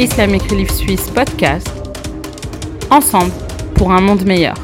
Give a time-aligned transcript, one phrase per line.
[0.00, 1.66] Islamic Relief Suisse podcast.
[2.88, 3.32] Ensemble
[3.74, 4.54] pour un monde meilleur.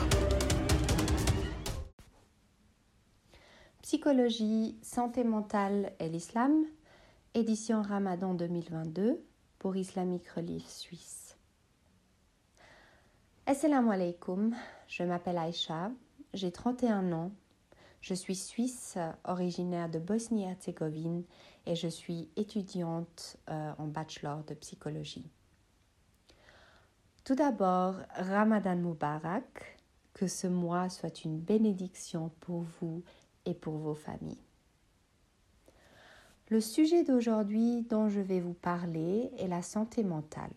[3.83, 6.65] Psychologie, santé mentale et l'islam,
[7.35, 9.25] édition Ramadan 2022
[9.59, 11.37] pour Islamic Relief Suisse.
[13.47, 14.55] Assalamu alaikum,
[14.87, 15.91] je m'appelle Aïcha,
[16.33, 17.33] j'ai 31 ans,
[18.05, 21.25] je suis suisse originaire de Bosnie-Herzégovine
[21.65, 25.31] et je suis étudiante euh, en bachelor de psychologie.
[27.25, 29.79] Tout d'abord, Ramadan Mubarak,
[30.13, 33.03] que ce mois soit une bénédiction pour vous
[33.47, 34.45] et pour vos familles.
[36.51, 40.53] Le sujet d'aujourd'hui dont je vais vous parler est la santé mentale.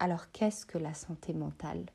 [0.00, 1.86] Alors qu'est-ce que la santé mentale?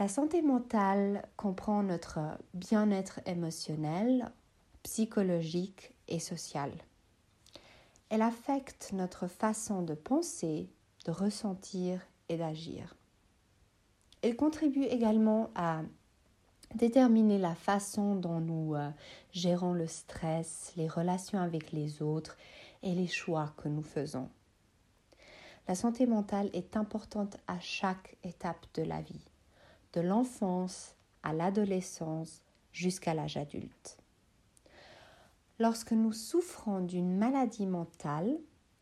[0.00, 2.20] La santé mentale comprend notre
[2.54, 4.32] bien-être émotionnel,
[4.82, 6.72] psychologique et sociale.
[8.08, 10.70] Elle affecte notre façon de penser,
[11.04, 12.96] de ressentir et d'agir.
[14.22, 15.82] Elle contribue également à
[16.74, 18.88] déterminer la façon dont nous euh,
[19.32, 22.38] gérons le stress, les relations avec les autres
[22.82, 24.30] et les choix que nous faisons.
[25.68, 29.29] La santé mentale est importante à chaque étape de la vie,
[29.92, 33.98] de l'enfance à l'adolescence jusqu'à l'âge adulte.
[35.58, 38.38] Lorsque nous souffrons d'une maladie mentale,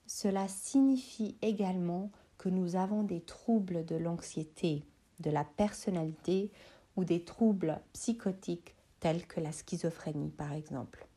[0.06, 4.84] cela signifie également que nous avons des troubles de l'anxiété,
[5.20, 6.50] de la personnalité
[6.96, 11.08] ou des troubles psychotiques tels que la schizophrénie par exemple.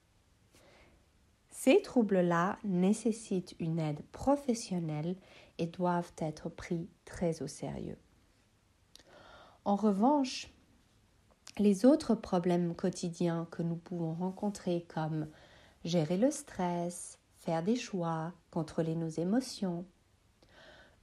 [1.50, 5.16] Ces troubles-là nécessitent une aide professionnelle
[5.60, 7.98] et doivent être pris très au sérieux.
[9.64, 10.48] En revanche,
[11.60, 15.28] les autres problèmes quotidiens que nous pouvons rencontrer comme
[15.84, 19.86] gérer le stress, faire des choix, contrôler nos émotions.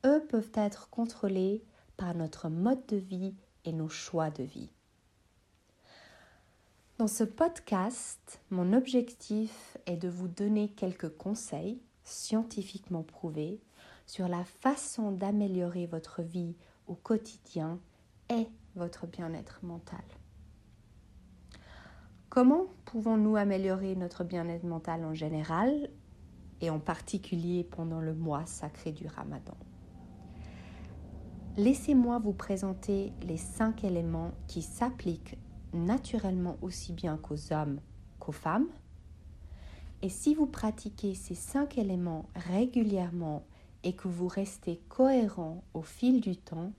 [0.05, 1.63] Eux peuvent être contrôlés
[1.97, 3.35] par notre mode de vie
[3.65, 4.71] et nos choix de vie.
[6.99, 13.61] Dans ce podcast, mon objectif est de vous donner quelques conseils scientifiquement prouvés
[14.07, 16.57] sur la façon d'améliorer votre vie
[16.89, 17.79] au quotidien
[18.75, 20.05] votre bien-être mental?
[22.29, 25.91] Comment pouvons-nous améliorer notre bien-être mental en général
[26.61, 29.57] et en particulier pendant le mois sacré du Ramadan?
[31.57, 35.39] Laissez-moi vous présenter les cinq éléments qui s'appliquent
[35.73, 37.81] naturellement aussi bien qu'aux hommes
[38.21, 38.69] qu'aux femmes.
[40.03, 43.45] Et si vous pratiquez ces cinq éléments régulièrement
[43.83, 46.73] et que vous restez cohérent au fil du temps,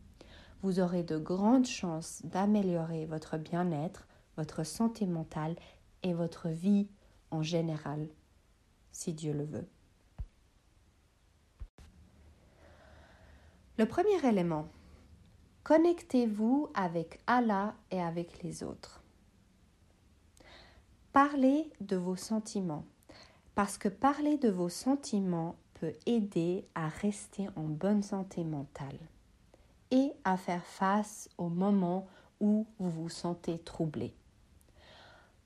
[0.62, 4.08] vous aurez de grandes chances d'améliorer votre bien-être
[4.40, 5.58] votre santé mentale
[6.02, 6.88] et votre vie
[7.30, 8.08] en général,
[8.94, 9.68] si Dieu le veut.
[13.78, 14.70] Le premier élément,
[15.66, 19.04] connectez-vous avec Allah et avec les autres.
[21.12, 22.86] Parlez de vos sentiments,
[23.56, 29.00] parce que parler de vos sentiments peut aider à rester en bonne santé mentale
[29.92, 32.08] et à faire face aux moments
[32.40, 34.14] où vous vous sentez troublé.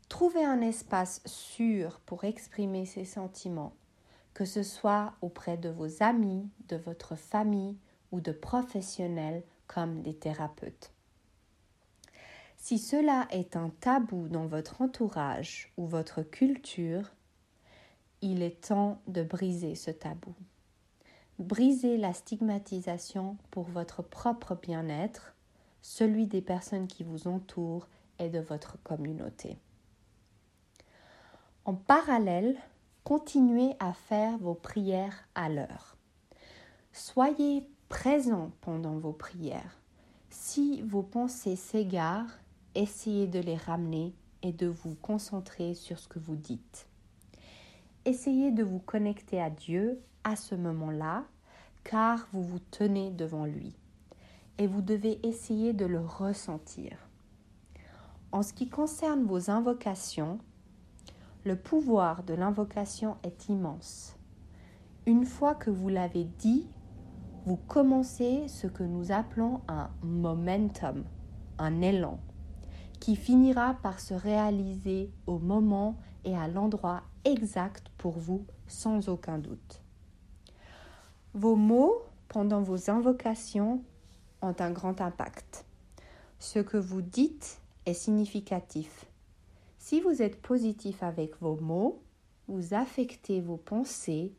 [0.09, 3.74] Trouvez un espace sûr pour exprimer ses sentiments,
[4.34, 7.78] que ce soit auprès de vos amis, de votre famille
[8.12, 10.92] ou de professionnels comme des thérapeutes.
[12.58, 17.12] Si cela est un tabou dans votre entourage ou votre culture,
[18.22, 20.34] il est temps de briser ce tabou.
[21.44, 25.36] Brisez la stigmatisation pour votre propre bien-être,
[25.81, 29.58] celui des personnes qui vous entourent et de votre communauté.
[31.66, 32.56] En parallèle,
[33.03, 35.98] continuez à faire vos prières à l'heure.
[36.94, 39.78] Soyez présent pendant vos prières.
[40.29, 42.40] Si vos pensées s'égarent,
[42.73, 46.88] essayez de les ramener et de vous concentrer sur ce que vous dites.
[48.06, 51.26] Essayez de vous connecter à Dieu à ce moment-là,
[51.84, 53.76] car vous vous tenez devant lui
[54.58, 56.97] et vous devez essayer de le ressentir.
[58.32, 60.40] En ce qui concerne vos invocations,
[61.46, 64.16] le pouvoir de l'invocation est immense.
[65.06, 66.66] Une fois que vous l'avez dit,
[67.46, 71.03] vous commencez ce que nous appelons un momentum,
[71.58, 72.20] un élan,
[73.00, 79.40] qui finira par se réaliser au moment et à l'endroit exact pour vous sans aucun
[79.40, 79.83] doute.
[81.34, 83.84] Vos mots pendant vos invocations
[84.41, 85.66] ont un grand impact.
[86.40, 89.06] Ce que vous dites est significatif
[89.84, 92.02] si vous êtes positif avec vos mots,
[92.47, 94.34] vous affectez vos pensées,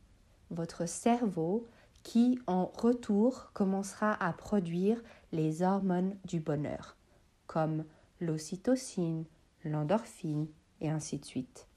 [0.50, 1.66] votre cerveau,
[2.02, 5.02] qui en retour commencera à produire
[5.32, 6.96] les hormones du bonheur,
[7.46, 7.84] comme
[8.22, 9.26] l'ocytocine,
[9.66, 10.46] l'endorphine
[10.80, 11.68] et ainsi de suite.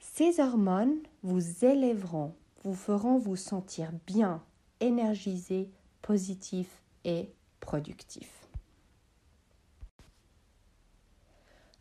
[0.00, 2.34] Ces hormones vous élèveront,
[2.64, 4.42] vous feront vous sentir bien,
[4.80, 5.70] énergisé,
[6.02, 8.48] positif et productif.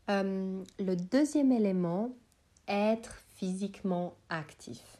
[0.10, 2.12] Euh, le deuxième élément,
[2.68, 5.00] être physiquement actif.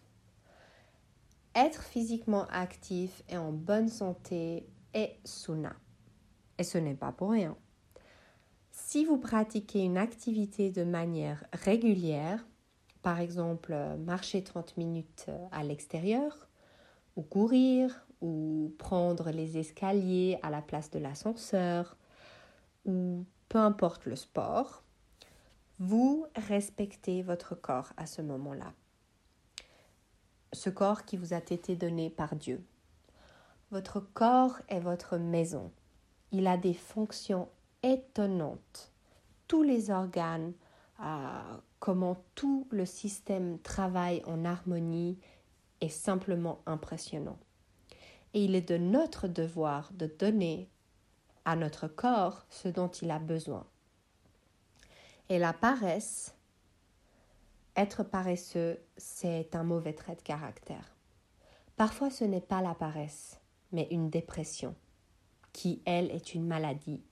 [1.56, 5.76] Être physiquement actif et en bonne santé est suna.
[6.58, 7.56] Et ce n'est pas pour rien.
[8.72, 12.46] Si vous pratiquez une activité de manière régulière,
[13.08, 16.50] par exemple marcher 30 minutes à l'extérieur,
[17.16, 21.96] ou courir, ou prendre les escaliers à la place de l'ascenseur,
[22.84, 24.84] ou peu importe le sport,
[25.80, 28.74] vous respectez votre corps à ce moment-là.
[30.52, 32.62] Ce corps qui vous a été donné par Dieu.
[33.72, 35.72] Votre corps est votre maison.
[36.34, 37.48] Il a des fonctions
[37.84, 38.92] étonnantes.
[39.48, 40.52] Tous les organes,
[41.00, 45.20] euh, comment tout le système travaille en harmonie
[45.82, 47.38] est simplement impressionnant.
[48.34, 50.70] Et il est de notre devoir de donner
[51.46, 53.66] à notre corps ce dont il a besoin.
[55.30, 56.36] Et la paresse,
[57.76, 60.96] être paresseux, c'est un mauvais trait de caractère.
[61.76, 63.40] Parfois ce n'est pas la paresse,
[63.72, 64.76] mais une dépression,
[65.54, 67.04] qui, elle, est une maladie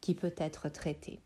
[0.00, 1.20] qui peut être traitée.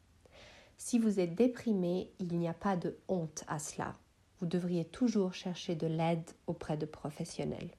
[0.82, 3.92] Si vous êtes déprimé, il n'y a pas de honte à cela.
[4.38, 7.70] Vous devriez toujours chercher de l'aide auprès de professionnels.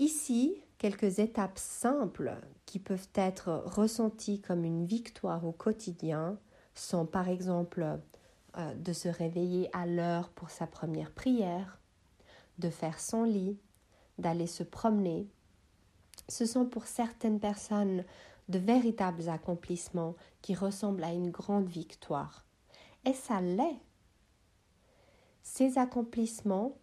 [0.00, 6.36] Ici, quelques étapes simples qui peuvent être ressenties comme une victoire au quotidien
[6.74, 8.00] sont par exemple
[8.58, 11.78] euh, de se réveiller à l'heure pour sa première prière,
[12.58, 13.60] de faire son lit,
[14.18, 15.28] d'aller se promener.
[16.28, 18.04] Ce sont pour certaines personnes
[18.50, 22.44] de véritables accomplissements qui ressemblent à une grande victoire.
[23.04, 23.80] Et ça l'est.
[25.42, 26.76] Ces accomplissements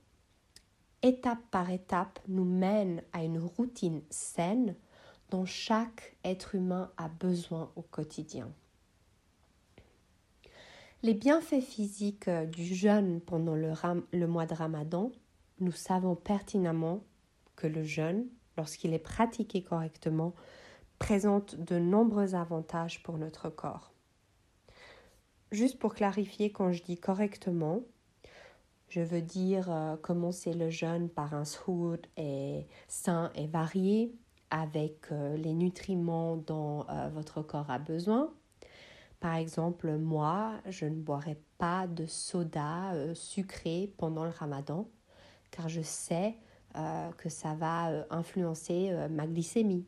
[1.01, 4.75] étape par étape, nous mène à une routine saine
[5.29, 8.51] dont chaque être humain a besoin au quotidien.
[11.03, 15.11] Les bienfaits physiques euh, du jeûne pendant le, mois de Ramadan,
[15.59, 17.03] nous savons pertinemment
[17.55, 18.25] que le jeûne,
[18.57, 20.33] lorsqu'il est pratiqué correctement,
[20.99, 23.91] présente de nombreux avantages pour notre corps.
[25.51, 27.81] Juste pour clarifier, quand je dis correctement,
[28.89, 34.13] je veux dire euh, commencer le jeûne par un suhoor et sain et varié
[34.49, 38.33] avec euh, les nutriments dont euh, votre corps a besoin.
[39.19, 44.87] Par exemple, moi, je ne boirai pas de soda sucré pendant le ramadan
[45.49, 46.35] car je sais
[47.17, 49.87] que ça va influencer ma glycémie.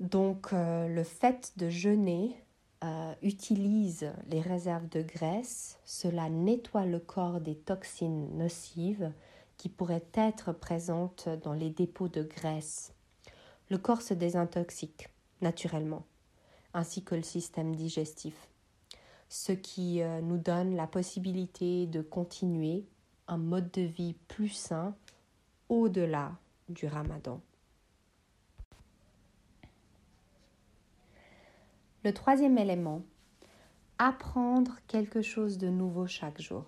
[0.00, 2.36] Donc le fait de jeûner
[2.84, 9.10] euh, utilise les réserves de graisse, cela nettoie le corps des toxines nocives
[9.56, 12.92] qui pourraient être présentes dans les dépôts de graisse.
[13.70, 15.08] Le corps se désintoxique
[15.40, 16.04] naturellement,
[16.74, 18.46] ainsi que le système digestif,
[19.30, 22.84] ce qui euh, nous donne la possibilité de continuer
[23.26, 24.94] un mode de vie plus sain
[25.70, 26.36] au-delà
[26.68, 27.40] du ramadan.
[32.06, 33.02] Le troisième élément,
[33.98, 36.62] apprendre quelque chose de nouveau chaque jour.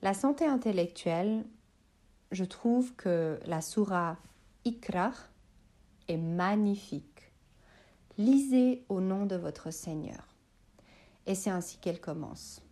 [0.00, 1.44] La santé intellectuelle,
[2.32, 4.16] je trouve que la sourate
[4.64, 5.12] Ikra
[6.08, 7.30] est magnifique.
[8.16, 10.34] Lisez au nom de votre Seigneur.
[11.26, 12.62] Et c'est ainsi qu'elle commence.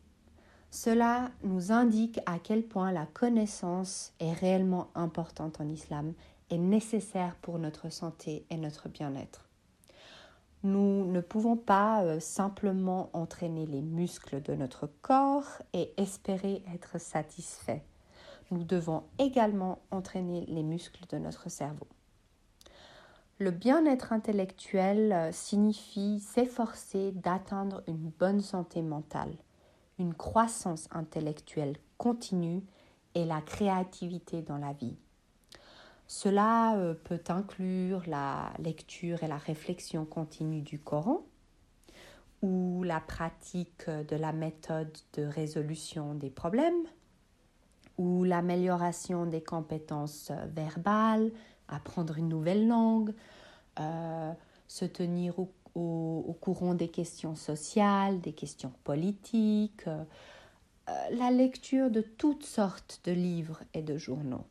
[0.70, 6.14] Cela nous indique à quel point la connaissance est réellement importante en islam
[6.48, 9.50] et nécessaire pour notre santé et notre bien-être.
[10.64, 16.98] Nous ne pouvons pas euh, simplement entraîner les muscles de notre corps et espérer être
[16.98, 17.82] satisfaits.
[18.50, 21.86] Nous devons également entraîner les muscles de notre cerveau.
[23.38, 29.36] Le bien-être intellectuel euh, signifie s'efforcer d'atteindre une bonne santé mentale,
[29.98, 32.62] une croissance intellectuelle continue
[33.14, 34.96] et la créativité dans la vie.
[36.16, 41.26] Cela euh, peut inclure la lecture et la réflexion continue du Coran
[42.40, 46.84] ou la pratique de la méthode de résolution des problèmes
[47.98, 51.32] ou l'amélioration des compétences verbales,
[51.66, 53.12] apprendre une nouvelle langue,
[53.80, 54.32] euh,
[54.68, 59.86] se tenir au, courant des questions sociales, des questions politiques,
[60.86, 64.44] la lecture de toutes sortes de livres et de journaux.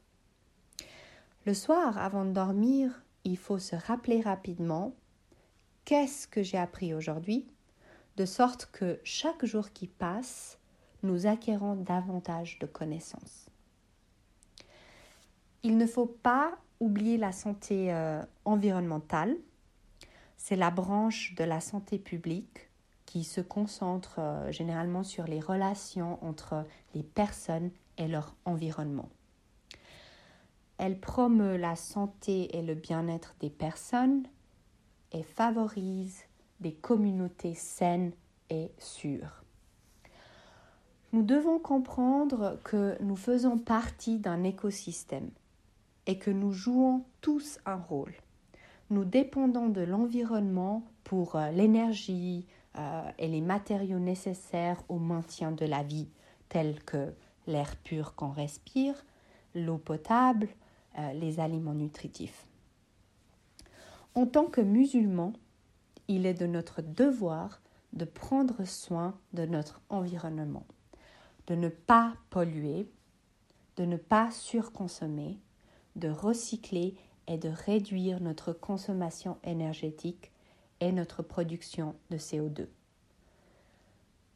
[1.46, 4.94] Le soir, avant de dormir, il faut se rappeler rapidement
[5.84, 7.46] qu'est-ce que j'ai appris aujourd'hui,
[8.16, 10.58] de sorte que chaque jour qui passe,
[11.02, 13.50] nous acquérons davantage de connaissances.
[15.64, 19.36] Il ne faut pas oublier la santé euh, environnementale.
[20.38, 22.70] C'est la branche de la santé publique
[23.06, 29.10] qui se concentre euh, généralement sur les relations entre les personnes et leur environnement.
[30.78, 34.24] Elle promeut la santé et le bien-être des personnes
[35.12, 36.24] et favorise
[36.60, 38.14] des communautés saines
[38.50, 39.44] et sûres.
[41.12, 45.30] Nous devons comprendre que nous faisons partie d'un écosystème
[46.08, 48.14] et que nous jouons tous un rôle.
[48.90, 55.66] Nous dépendons de l'environnement pour euh, l'énergie euh, et les matériaux nécessaires au maintien de
[55.66, 56.10] la vie,
[56.50, 57.14] tels que
[57.48, 58.96] l'air pur qu'on respire,
[59.54, 60.48] l'eau potable,
[61.14, 62.46] les aliments nutritifs.
[64.16, 65.34] En tant que musulmans,
[66.08, 67.62] il est de notre devoir
[67.94, 70.66] de prendre soin de notre environnement,
[71.48, 72.88] de ne pas polluer,
[73.78, 75.40] de ne pas surconsommer,
[75.96, 76.96] de recycler
[77.28, 80.32] et de réduire notre consommation énergétique
[80.80, 82.68] et notre production de CO2.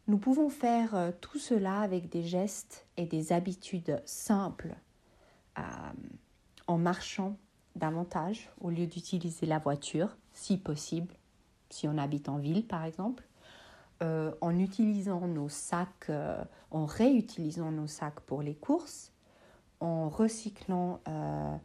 [0.07, 4.75] Nous pouvons faire euh, tout cela avec des gestes et des habitudes simples,
[5.57, 5.61] euh,
[6.67, 7.37] en marchant
[7.75, 11.13] davantage au lieu d'utiliser la voiture, si possible,
[11.69, 13.23] si on habite en ville par exemple,
[14.03, 16.11] euh, en utilisant nos sacs,
[16.71, 19.11] en réutilisant nos sacs pour les courses,
[19.79, 21.55] en recyclant euh,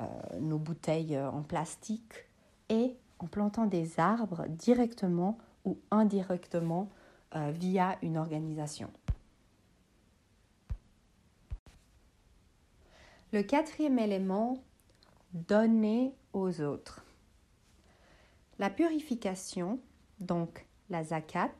[0.00, 0.04] euh,
[0.40, 2.28] nos bouteilles euh, en plastique
[2.68, 6.88] et en plantant des arbres directement ou indirectement
[7.34, 8.88] via une organisation.
[13.30, 14.62] Le quatrième élément,
[15.34, 17.04] donner aux autres.
[18.58, 19.80] La purification,
[20.18, 21.52] donc la zakat,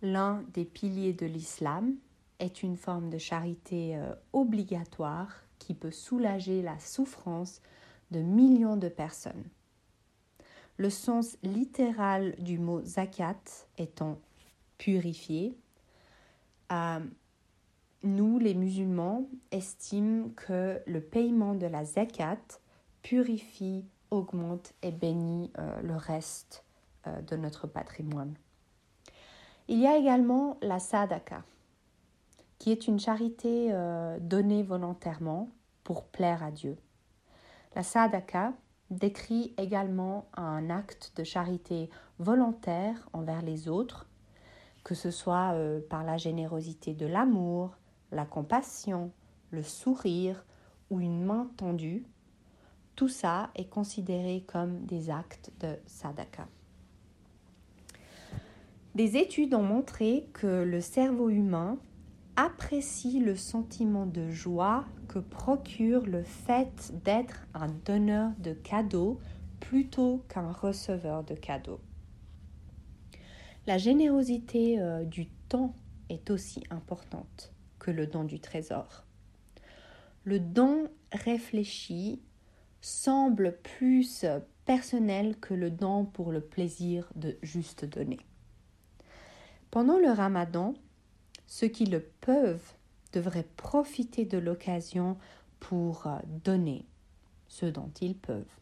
[0.00, 1.96] l'un des piliers de l'islam,
[2.38, 7.60] est une forme de charité euh, obligatoire qui peut soulager la souffrance
[8.10, 9.44] de millions de personnes.
[10.78, 13.42] Le sens littéral du mot zakat
[13.76, 14.18] étant
[14.78, 15.54] purifié,
[16.72, 17.00] euh,
[18.06, 22.38] nous, les musulmans, estimons que le paiement de la zakat
[23.02, 26.64] purifie, augmente et bénit euh, le reste
[27.28, 28.34] de notre patrimoine.
[29.68, 31.42] Il y a également la sadaka
[32.58, 35.50] qui est une charité euh, donnée volontairement
[35.84, 36.76] pour plaire à Dieu.
[37.74, 38.52] La sadaka
[38.90, 44.08] décrit également un acte de charité volontaire envers les autres,
[44.84, 47.76] que ce soit euh, par la générosité de l'amour,
[48.12, 49.10] la compassion,
[49.50, 50.44] le sourire
[50.90, 52.04] ou une main tendue.
[52.94, 56.48] Tout ça est considéré comme des actes de sadaka.
[58.94, 61.78] Des études ont montré que le cerveau humain
[62.36, 69.18] apprécie le sentiment de joie que procure le fait d'être un donneur de cadeaux
[69.60, 71.80] plutôt qu'un receveur de cadeaux.
[73.66, 75.74] La générosité euh, du temps
[76.08, 77.52] est aussi importante
[77.86, 79.04] que le don du trésor.
[80.24, 82.20] Le don réfléchi
[82.80, 84.26] semble plus
[84.64, 88.18] personnel que le don pour le plaisir de juste donner.
[89.70, 90.74] Pendant le ramadan,
[91.46, 92.72] ceux qui le peuvent
[93.12, 95.16] devraient profiter de l'occasion
[95.60, 96.08] pour
[96.44, 96.86] donner
[97.46, 98.58] ce dont ils peuvent.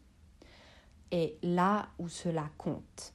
[1.11, 3.13] Et là où cela compte.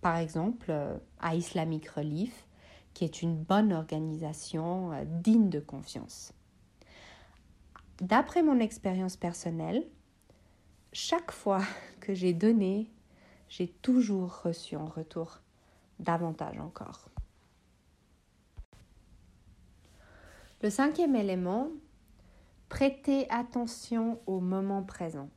[0.00, 2.47] Par exemple, euh, à Islamic Relief,
[2.98, 6.32] qui est une bonne organisation euh, digne de confiance.
[8.00, 9.86] D'après mon expérience personnelle,
[10.92, 11.62] chaque fois
[12.00, 12.90] que j'ai donné,
[13.48, 15.38] j'ai toujours reçu en retour
[16.00, 17.08] davantage encore.
[20.60, 21.68] Le cinquième élément,
[22.68, 25.30] prêter attention au moment présent.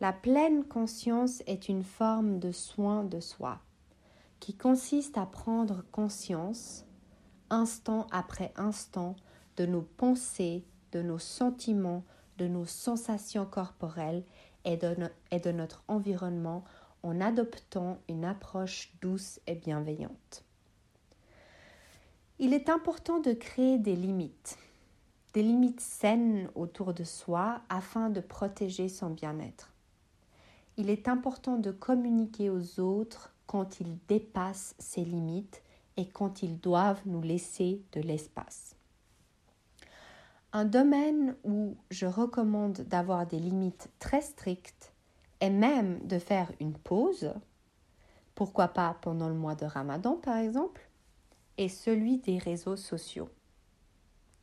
[0.00, 3.60] La pleine conscience est une forme de soin de soi
[4.44, 6.84] qui consiste à prendre conscience,
[7.48, 9.16] instant après instant,
[9.56, 12.04] de nos pensées, de nos sentiments,
[12.36, 14.22] de nos sensations corporelles
[14.66, 14.94] et de,
[15.30, 16.62] et de notre environnement
[17.02, 20.44] en adoptant une approche douce et bienveillante.
[22.38, 24.58] Il est important de créer des limites,
[25.32, 29.72] des limites saines autour de soi afin de protéger son bien-être.
[30.76, 35.62] Il est important de communiquer aux autres quand ils dépassent ces limites
[35.96, 38.74] et quand ils doivent nous laisser de l'espace.
[40.52, 44.92] Un domaine où je recommande d'avoir des limites très strictes
[45.40, 47.32] et même de faire une pause,
[48.34, 50.90] pourquoi pas pendant le mois de Ramadan par exemple,
[51.56, 53.28] est celui des réseaux sociaux.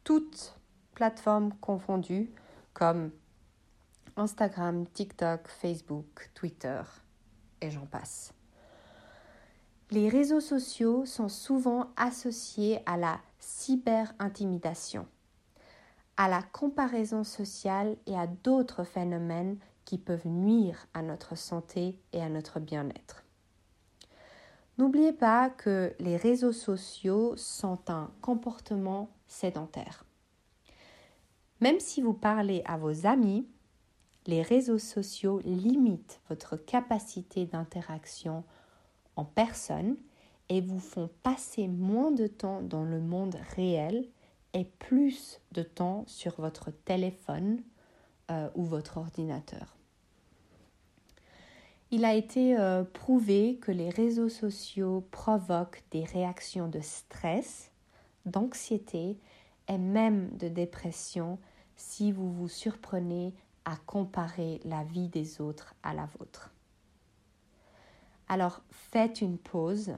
[0.06, 0.58] Toutes
[0.94, 2.32] plateformes confondues
[2.74, 3.12] comme
[4.15, 6.82] Instagram, TikTok, Facebook, Twitter
[7.60, 8.34] et j'en passe.
[9.91, 15.05] Les réseaux sociaux sont souvent associés à la cyber-intimidation
[16.17, 22.21] à la comparaison sociale et à d'autres phénomènes qui peuvent nuire à notre santé et
[22.21, 23.24] à notre bien-être.
[24.77, 30.05] N'oubliez pas que les réseaux sociaux sont un comportement sédentaire.
[31.60, 33.48] Même si vous parlez à vos amis,
[34.27, 38.43] les réseaux sociaux limitent votre capacité d'interaction
[39.15, 39.98] en personne
[40.50, 44.06] et vous font passer moins de temps dans le monde réel
[44.53, 47.62] et plus de temps sur votre téléphone
[48.30, 49.77] euh, ou votre ordinateur.
[51.89, 57.72] Il a été euh, prouvé que les réseaux sociaux provoquent des réactions de stress,
[58.25, 59.18] d'anxiété
[59.68, 61.38] et même de dépression
[61.75, 63.34] si vous vous surprenez
[63.65, 66.51] à comparer la vie des autres à la vôtre.
[68.32, 69.98] Alors faites une pause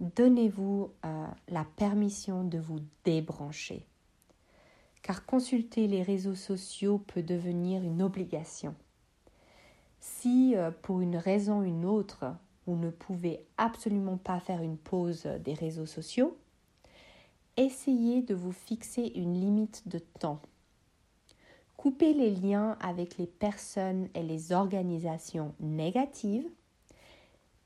[0.00, 3.86] donnez-vous euh, la permission de vous débrancher.
[5.00, 8.74] Car consulter les réseaux sociaux peut devenir une obligation.
[9.98, 12.26] Si euh, pour une raison ou une autre,
[12.66, 16.36] vous ne pouvez absolument pas faire une pause des réseaux sociaux,
[17.56, 20.42] essayez de vous fixer une limite de temps.
[21.78, 26.46] Coupez les liens avec les personnes et les organisations négatives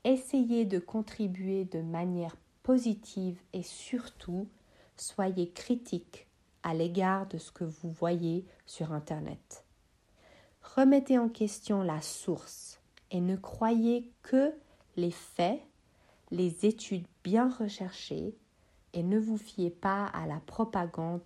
[0.07, 4.47] essayez de contribuer de manière positive et surtout
[4.95, 6.27] soyez critique
[6.63, 9.65] à l'égard de ce que vous voyez sur Internet.
[10.61, 12.79] Remettez en question la source
[13.11, 14.53] et ne croyez que
[14.95, 15.61] les faits,
[16.31, 18.33] les études bien recherchées
[18.93, 21.21] et ne vous fiez pas à la propagande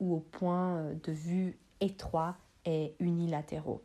[0.00, 3.82] ou aux points de vue étroits et unilatéraux.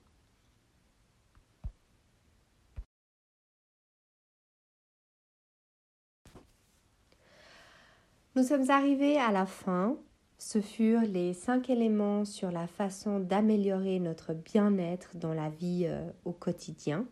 [8.38, 9.98] Nous sommes arrivés à la fin.
[10.38, 16.08] Ce furent les cinq éléments sur la façon d'améliorer notre bien-être dans la vie euh,
[16.24, 17.08] au quotidien.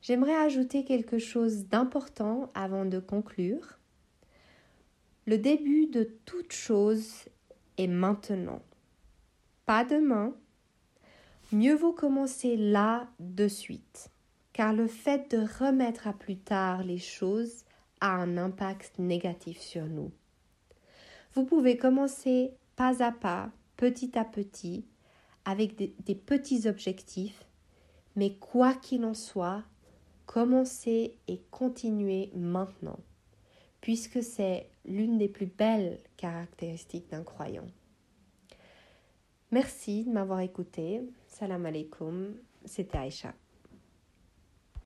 [0.00, 3.78] J'aimerais ajouter quelque chose d'important avant de conclure.
[5.26, 7.26] Le début de toute chose
[7.76, 8.62] est maintenant,
[9.66, 10.32] pas demain.
[11.52, 14.08] Mieux vaut commencer là de suite,
[14.54, 17.64] car le fait de remettre à plus tard les choses
[18.00, 20.10] a un impact négatif sur nous.
[21.34, 24.84] Vous pouvez commencer pas à pas, petit à petit,
[25.44, 27.44] avec des, petits objectifs,
[28.16, 29.62] mais quoi qu'il en soit,
[30.26, 32.98] commencez et continuez maintenant,
[33.80, 37.66] puisque c'est l'une des plus belles caractéristiques d'un croyant.
[39.50, 41.02] Merci de m'avoir écouté.
[41.26, 42.36] Salam alaikum.
[42.64, 43.34] C'était Aïcha.